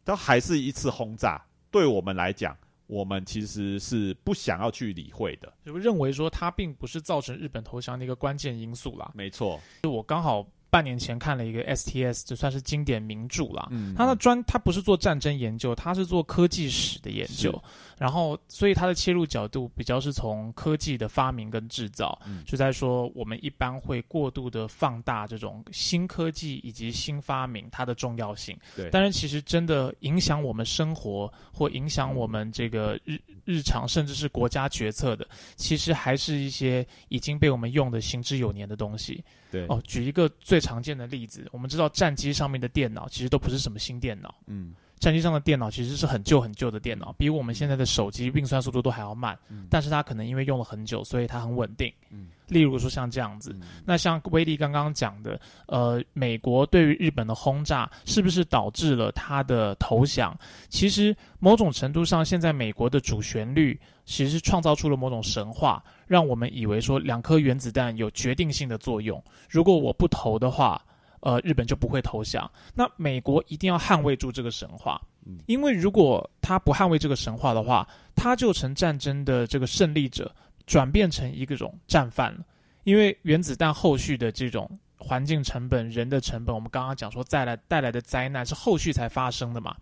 [0.03, 1.43] 都还是一次轰炸。
[1.71, 2.55] 对我们来讲。
[2.87, 9.11] 我们其实是不想要去理会的，就认为说它并不是造成日本投降的一个关键因素啦。
[9.13, 10.45] 没错，就我刚好。
[10.67, 13.65] 半年前看了一个 STS，就算是经典名著了。
[13.71, 17.63] 嗯，他的专他不是做战争研究，他是做科技史的研究。
[17.97, 28.57] 然后，所以它的切入角度比较是从科技的发明跟制造，就在说我们一般会过度的放大这种新科技以及新发明它的重要性。
[28.75, 39.23] 对，但是其实真的影响我们生活或影响我们这个日日常，甚至是国家决策的，其实还是一些已经被我们用的行之有年的东西。
[39.51, 53.55] 对哦，举一个最常见的例子，我们知道战机上面的电脑其实都不是什么新电脑，嗯，战机上的电脑其实是很旧很旧的电脑，比我们现在的手机运算速度都还要慢，嗯，但是它可能因为用了很久，所以它很稳定，嗯，例如说像这样子，
[53.85, 60.35] 那像威力刚刚讲的，呃，美国对于日本的轰炸是不是导致了它的投降？
[60.69, 65.83] 其实某种程度上，现在美国的主旋律其实是创造出了某种神话。
[66.07, 70.79] 让我们以为说两颗原子弹有决定性的作用，如果我不投的话，
[71.25, 72.49] 呃，日本就不会投降。
[72.75, 75.01] 那美国一定要捍卫住这个神话，
[75.47, 80.31] 因为如果他不捍卫这个神话的话，他就成战争的这个胜利者，
[80.67, 82.45] 转变成一个种战犯了。
[82.83, 89.75] 因为原子弹后续的这种环境成本、人的成本，我们刚刚讲说带来带来的灾难是后续才发生的嘛。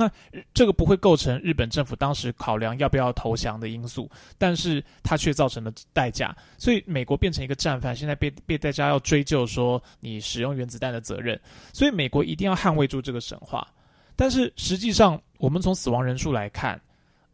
[0.00, 0.08] 那
[0.54, 4.08] 这个不会构成日本政府当时考量要不要投降的因素，
[4.38, 11.40] 但是它却造成了代价，所以美国变成一个战犯，现在被被大家要追究说你使用原子弹的责任，
[11.72, 13.66] 所以美国一定要捍卫住这个神话。
[14.14, 16.80] 但是实际上，我们从死亡人数来看，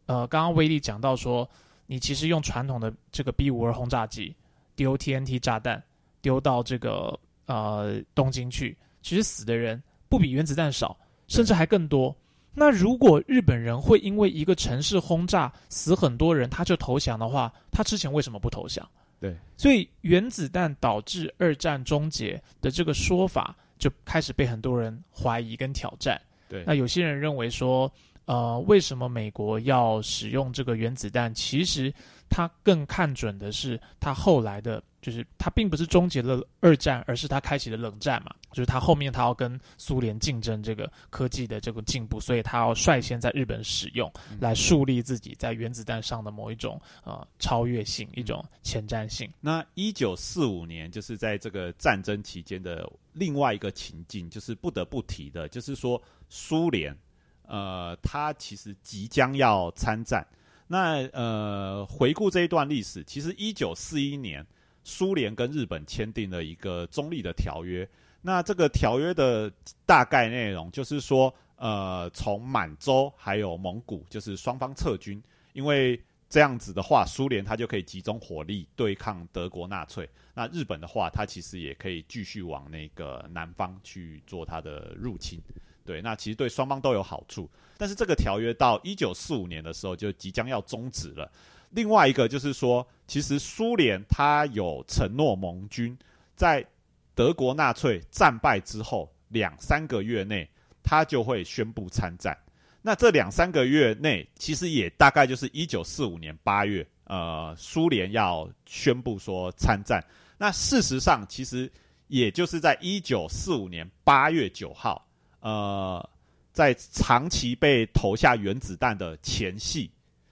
[0.07, 1.47] 呃，刚刚威力讲到说，
[1.85, 4.35] 你其实用传统的这个 B 五二轰炸机
[4.75, 5.83] 丢 TNT 炸弹
[6.19, 10.97] 丢到这个呃东京去，其实死的人不比原子弹少，
[11.27, 12.15] 甚至还更多。
[12.55, 18.87] 那如果日本人会因为一个城市轰炸死很多人，他就投降的话，他之前为什么不投降？
[19.19, 26.19] 对，所以原子弹导致二战终结的这个说法就开始被很多人怀疑跟挑战。
[26.47, 27.91] 对，那有些人认为说，
[28.25, 31.33] 呃，为什么美国要使用这个原子弹？
[31.33, 31.93] 其实
[32.29, 34.81] 他更看准的是他后来的。
[35.05, 38.33] 就是它并不是终结了二战，而是它开启了冷战嘛。
[38.51, 49.31] 就是它后面它要跟苏联竞争这个科技的这个进步，所以它要率先在日本使用，来树立自己在原子弹上的某一种呃超越性、一种前瞻性。
[49.39, 56.97] 那一九四五年就是在这个战争期间的另外一个情境，就是不得不提的，就是说苏联
[57.43, 60.25] 呃，它其实即将要参战。
[60.65, 64.43] 那呃，回顾这一段历史，其实一九四一年。
[64.85, 67.85] 苏联跟日本签订了一个中立的条约，
[68.21, 69.51] 那这个条约的
[69.83, 75.21] 大概内容就是说，呃，从满洲还有蒙古，就是双方撤军，
[75.53, 80.07] 因为这样子的话，苏联它就可以集中火力对抗德国纳粹。
[80.35, 85.41] 那日本的话，它其实也可以继续往那个南方去做它的入侵。
[85.83, 87.49] 对，那其实对双方都有好处。
[87.77, 91.31] 但是这个条约到一九四五年的时候就即将要终止了。
[91.71, 95.97] 另外一个就是说，其实苏联它有承诺盟军，
[96.35, 96.65] 在
[97.13, 100.49] 德国纳粹战败之后两三个月内，
[100.83, 102.37] 它就会宣布参战。
[102.81, 110.03] 那这两三个月内，其实也大概就是一九四五年八月，呃，苏联要宣布说参战。
[110.37, 111.71] 那事实上，其实
[112.07, 115.05] 也就是在一九四五年八月九号，
[115.39, 116.09] 呃，
[116.53, 119.91] 在长期被投下原子弹的前夕，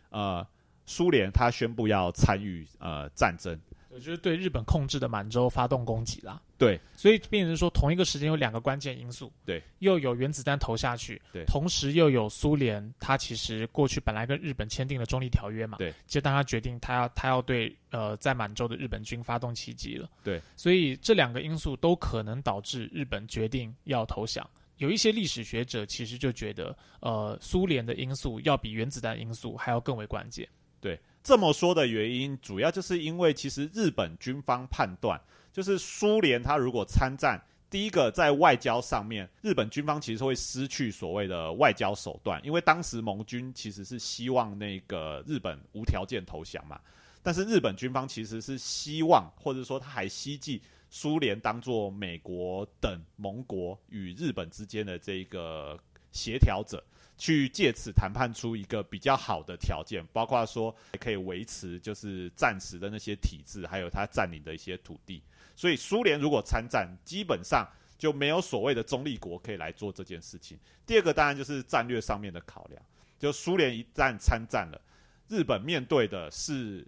[0.10, 0.46] 呃。
[0.86, 3.60] 苏联他宣布要参与呃战争，
[3.92, 6.42] 就是对日本控制的满洲发动攻击啦。
[6.58, 24.50] 对，所以变成说同一个时间有两个关键因素，对，又有原子弹投下去，对，同时又有苏联，它其实过去本来跟日本签订了中立条约嘛，对，就当他决定他要他要对呃在满洲的日本军发动袭击了，对，所以这两个因素都可能导致日本决定要投降。
[24.78, 30.48] 有一些历史学者其实就觉得，呃，苏联的因素要比原子弹因素还要更为关键。
[30.84, 35.18] 对，这么说的原因，主要就是因为其实日本军方判断。
[35.54, 46.82] 就是苏联，他如果参战，第一个在外交上面，日本军方其实会失去所谓的外交手段，因为当时盟军其实是希望那个日本无条件投降嘛，
[47.22, 50.60] 但是日本军方其实是希望，或者说他还希冀
[50.90, 55.80] 苏联当做美国等盟国与日本之间的这一个
[56.12, 56.84] 协调者，
[57.18, 65.22] 去借此谈判出一个比较好的条件，包括说可以维持就是暂时的那些体制，还有他占领的一些土地。
[65.56, 70.58] 所以苏联如果参战，基本上就没有所谓的中立国可以来做这件事情。
[70.86, 72.82] 第二个当然就是战略上面的考量，
[73.20, 74.82] 就苏联一旦参战了，
[75.30, 76.86] 日本面对的是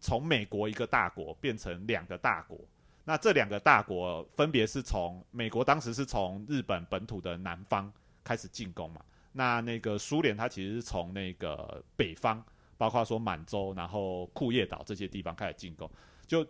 [0.00, 2.58] 从美国一个大国变成两个大国。
[3.04, 7.90] 那这两个大国分别是从美国当时是从日本本土的南方
[8.22, 9.00] 开始进攻嘛？
[9.32, 12.44] 那那个苏联它其实是从那个北方，
[12.76, 15.90] 包括说满洲，然后库页岛这些地方开始进攻，
[16.26, 16.46] 就。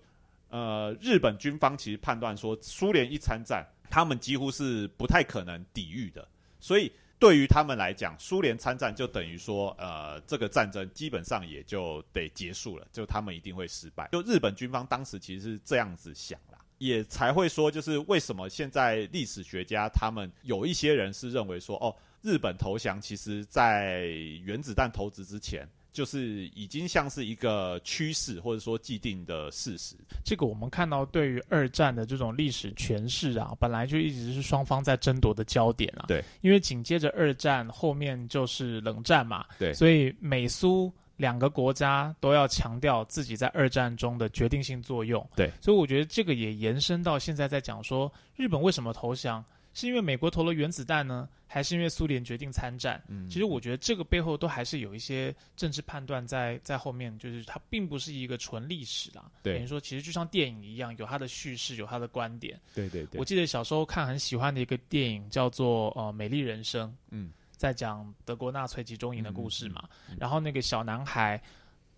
[0.50, 6.26] 呃，日本军方其实判断说，苏联一参战，他们几乎是不太可能抵御的。
[6.58, 14.08] 所以对于他们来讲，苏联参战就等于说，呃，这个战争基本上也就得结束了，就他们一定会失败。
[14.10, 21.94] 就日本军方当时其实是这样子想啦，也才会说，就是为什么现在历史学家他们有一些人是认为说，哦，
[22.28, 24.06] 日本投降其实在
[24.44, 25.66] 原子弹投掷之前。
[25.90, 29.96] 就是已经像是一个趋势，或者说既定的事实。
[30.24, 36.04] 这个我们看到，对于二战的这种历史诠释啊，本来就一直是双方在争夺的焦点啊。
[36.06, 39.44] 对，因为紧接着二战后面就是冷战嘛。
[39.58, 45.26] 对，所以美苏两个国家都要强调自己在二战中的决定性作用。
[45.34, 49.44] 对，所以我觉得这个也延伸到现在在讲说，日本为什么投降。
[49.78, 53.00] 是因为美国投了原子弹呢，还是因为苏联决定参战？
[53.06, 59.30] 嗯，其实我觉得这个背后都还是有一些政治判断在在后面，就是它并不是一个纯历史啦。
[59.40, 62.60] 对，等于说其实就像电影一样，有它的叙事，有它的观点。
[62.74, 63.20] 对对对。
[63.20, 69.88] 我记得小时候看很喜欢的一个电影叫做《呃美丽人生》，嗯，在讲德国纳粹集中营的故事嘛。
[70.18, 71.40] 然后那个小男孩，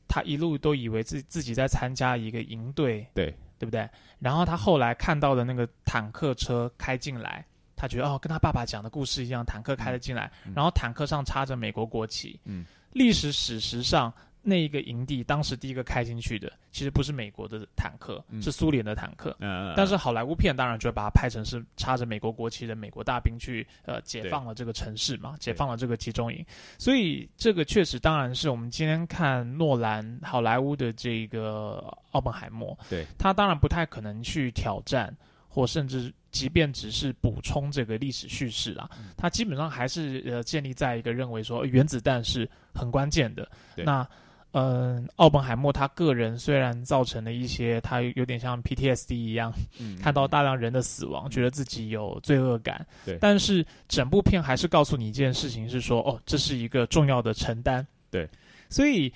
[0.06, 3.88] 他一路都以为自自己在参加一个营队，对对不对？
[4.18, 7.42] 然后他后来看到的那个坦克车开进来。
[7.80, 12.38] 他觉得哦，跟他爸爸讲的故事一样，坦克开了进来，然后坦克上插着美国国旗。
[12.44, 14.12] 嗯，历史史实上，
[14.42, 19.34] 那一个营地当时第一个开进去的，其实不是美国的坦克，是苏联的坦克。
[19.40, 26.44] 嗯但是好莱坞片当然就会把它拍成是插着美国国旗的美国大兵去呃解放了这个城市嘛，解放了这个集中营。
[26.76, 35.16] 所以这个确实当然是我们今天看诺兰好莱坞的这个奥本海默，对他当然不太可能去挑战。
[35.52, 43.48] 或甚至，即便只是补充这个历史叙事啊，它基本上还是呃建立在一个认为说原子弹是很关键的。
[43.76, 44.08] 那，
[44.52, 49.52] 嗯，奥本海默他个人虽然造成了一些，他有点像 PTSD 一样，
[50.00, 52.86] 看到大量人的死亡，觉得自己有罪恶感。
[53.04, 57.86] 对，但是整部片还是告诉你一件事情，是说哦，这是一个重要的承担。
[58.10, 58.28] 对，
[58.68, 59.12] 所以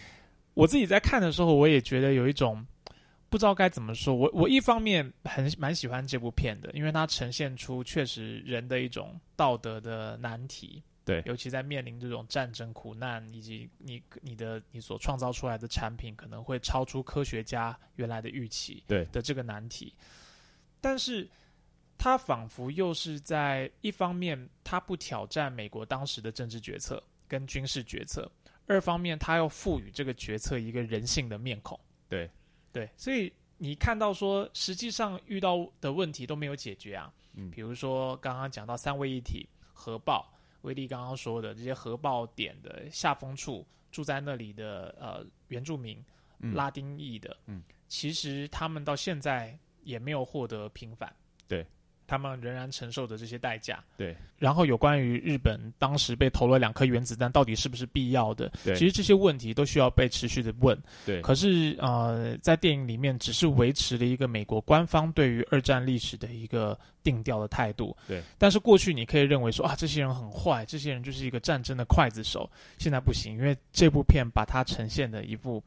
[0.55, 2.65] 我自己在看的时候，我也觉得有一种。
[3.35, 10.81] 不知道该怎么说，我我一方面很蛮喜欢这部片的，因为它呈现出确实人的一种道德的难题。
[11.05, 19.93] 对，尤其在面临这种战争苦难，以及你你的你所创造出来的产品可能会超出科学家原来的预期，对的这个难题。
[20.81, 21.29] 但是，
[21.99, 28.31] 它仿佛又是在一方面，它不挑战美国当时的政治决策跟军事决策；
[28.69, 31.77] 二方面，它要赋予这个决策一个人性的面孔。
[32.09, 32.31] 对。
[32.75, 37.11] 对，所以你看到说，实际上遇到的问题都没有解决啊。
[37.35, 40.29] 嗯，比如说刚刚讲到三位一体核爆，
[40.63, 46.05] 威力刚刚说的这些核爆点的下风处住在那里的呃原住民，
[46.53, 51.15] 拉丁裔的，嗯，其实他们到现在也没有获得平反。
[51.47, 51.65] 对，
[52.07, 53.83] 他们仍然承受着这些代价。
[53.97, 58.51] 对，然后有关于日本当时被投了两颗原子弹，到底是不是必要的？
[58.65, 60.79] 对，其实这些问题都需要被持续的问。
[61.07, 67.97] 对，可是呃，在电影里面只是维持了一个美国官方对于二战历史的一个定调的态度。
[68.07, 72.51] 对，但是过去你可以认为说啊，这些人很坏，这些人就是一个战争的刽子手。
[72.79, 75.63] 现在不行，因为这部片把它呈现的一部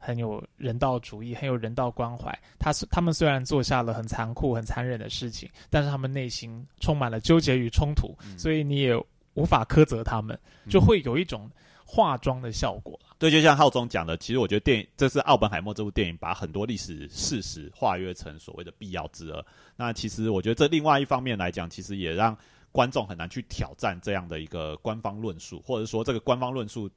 [0.00, 2.36] 很有人道主义、很有人道关怀。
[2.58, 8.96] 他他们虽然做下了很残酷、很残忍的事情，但是他们内心充满了纠结与冲突，所以你也
[9.34, 10.36] 无法苛责他们，
[10.68, 11.48] 就会有一种
[11.84, 19.44] 化妆的效果对，就像浩中讲的，其实我觉得电影这是奥本海默这部电影把很多历史事实化约成所谓的必要之恶。
[19.76, 22.36] 那其实我觉得这另外一方面来讲，其实也让
[22.72, 26.90] 观众很难去挑战这样的一个官方论述，或者说这个官方论述。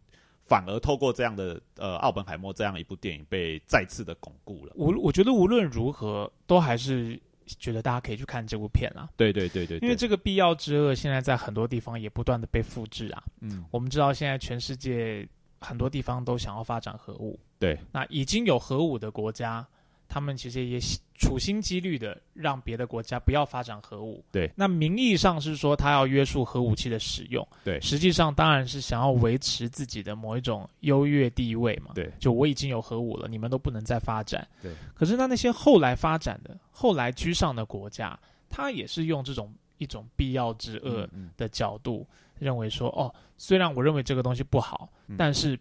[0.46, 4.74] 反而透过这样的呃奥本海默这样一部电影被再次的巩固了。
[4.76, 9.10] 我我觉得无论如何都还是觉得大家可以去看这部片啊。
[9.16, 13.24] 对对对对，因为这个必要之恶现在在很多地方也不断的被复制啊。
[13.42, 15.28] 嗯，我们知道现在全世界
[15.60, 17.40] 很多地方都想要发展核武。
[17.60, 19.66] 对，那已经有核武的国家。
[20.08, 20.80] 他们其实也
[21.16, 24.24] 处心积虑的让别的国家不要发展核武。
[24.32, 27.48] 对，那名义上是说他要约束核武器的使用。
[27.64, 31.92] 对，实际上当然是想要维持自己的某一种优越地位嘛。
[31.96, 34.48] 对，就我已经有核武了，你们都不能再发展。
[34.62, 34.72] 对。
[34.94, 42.06] 可是那那些后来发展的、后来居上的国家，他也是用这种一种必要之恶的角度，
[42.38, 45.58] 认为说：哦，虽然我认为这个东西不好，但是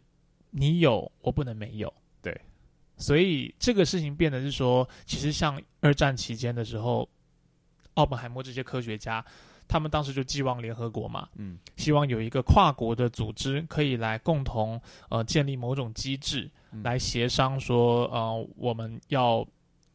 [0.50, 1.92] 你有，我不能没有。
[3.02, 7.06] 所以这个事情变得是说，其实像二战期间的时候，
[7.94, 9.22] 奥本海默这些科学家，
[9.66, 14.80] 他们当时就寄望联合国嘛，嗯，希望有一个跨国的组织可以来共同
[15.10, 16.48] 呃建立某种机制，
[16.84, 19.44] 来协商说，呃，我们要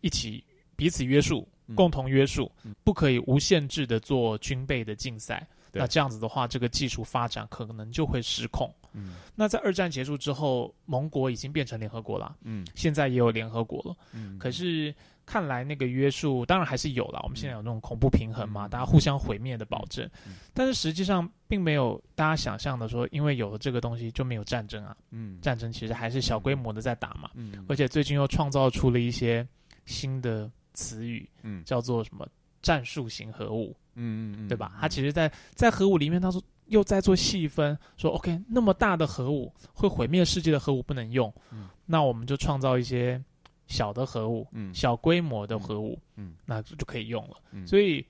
[0.02, 0.44] 一起
[0.76, 2.52] 彼此约束，共同约束，
[2.84, 5.48] 不可以无限制的做军备的竞赛。
[5.72, 8.74] 那这样子的话，这个技术发展可能就会失控。
[8.94, 12.36] 嗯，那在二战结束之后，盟国已经变成联合国了。
[12.42, 13.96] 嗯，现在也有联合国了。
[14.14, 14.94] 嗯，可是
[15.26, 17.20] 看来那个约束当然还是有了。
[17.24, 20.10] 我们现在有那种恐怖平衡嘛，大家互相毁灭的保证。
[20.54, 24.96] 但是实际上并没有大家想象的说，因为有了这个东西就没有战争啊。
[25.12, 27.30] 嗯，战争其实还是小规模的在打嘛。
[27.36, 29.48] 嗯，而且最近又创造出了一些
[29.86, 32.28] 新的词语，嗯，叫做什么
[32.62, 33.76] 战术型核武。
[34.00, 34.78] 嗯嗯嗯，对吧？
[34.80, 43.22] 它其实，在在核武里面，他说又在做细分，说 OK，那么大的核武会毁灭世界的核武不能用，嗯，那我们就创造一些
[43.68, 47.38] 小的核武，嗯，小规模的核武，嗯，那就可以用了。
[47.52, 48.06] 嗯，所以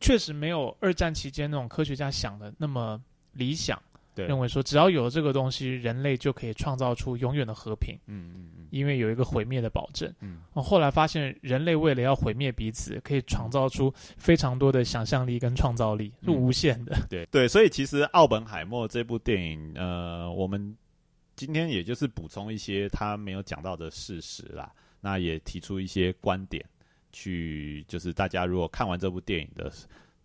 [0.00, 3.00] 确实没有二战期间那种科学家想的那么
[3.32, 3.80] 理想。
[4.14, 7.98] 认为说，只要有了这个东西，人类就可以创造出永远的和平。
[8.06, 10.12] 嗯嗯嗯，因为有一个毁灭的保证。
[10.20, 16.96] 嗯，后来发现，人类为了要毁灭彼此，可以创造出非常多的想象力跟创造力，是无限的。
[17.08, 20.76] 对 对，所以其实《奥本海默》这部电影，呃，我们
[21.34, 24.70] 今天也就是补充一些他没有讲到的事实啦。
[25.00, 26.64] 那也提出一些观点，
[27.12, 29.72] 去就是大家如果看完这部电影的。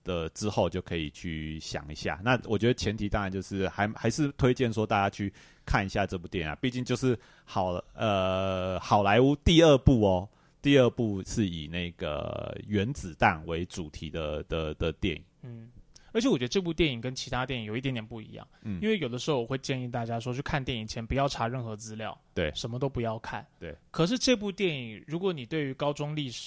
[0.08, 2.20] 的之后就可以去想一下。
[2.24, 5.32] 那我觉得前提当然就是还还是推荐说大家去
[5.66, 10.30] 看一下这部电影啊，毕竟就是好呃好莱坞第二部哦，
[10.62, 15.24] 第二部是以那个原子弹为主题的的的电影。
[15.44, 15.70] 嗯，
[16.14, 18.48] 而且我觉得这部电影跟其他电影有一点点不一样。
[18.64, 23.46] 嗯，因为有的时候我会建议大家说去看电影前不要查任何资料，对，什么都不要看。
[23.60, 23.76] 对。
[23.92, 26.40] 可是这部电影，如果你对于高中历史